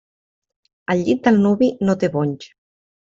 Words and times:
El 0.93 1.03
llit 1.09 1.21
del 1.27 1.37
nuvi 1.43 1.69
no 1.89 1.97
té 2.05 2.09
bonys. 2.17 2.49